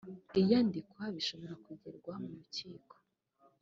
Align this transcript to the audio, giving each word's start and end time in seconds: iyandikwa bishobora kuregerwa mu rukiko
iyandikwa 0.41 1.03
bishobora 1.15 1.53
kuregerwa 1.63 2.13
mu 2.23 2.29
rukiko 2.39 2.95